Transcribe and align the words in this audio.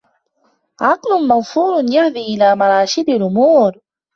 عَقْلٌ 0.81 1.27
مَوْفُورٌ 1.27 1.83
يَهْدِي 1.91 2.33
إلَى 2.35 2.55
مَرَاشِدِ 2.55 3.09
الْأُمُورِ 3.09 3.79